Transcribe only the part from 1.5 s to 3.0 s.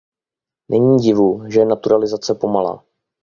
je naturalizace pomalá.